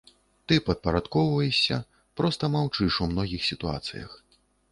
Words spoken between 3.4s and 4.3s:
сітуацыях.